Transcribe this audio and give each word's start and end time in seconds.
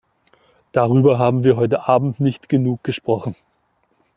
Darüber 0.71 1.19
haben 1.19 1.43
wir 1.43 1.57
heute 1.57 1.87
Abend 1.87 2.19
nicht 2.19 2.49
genug 2.49 2.83
gesprochen. 2.83 3.35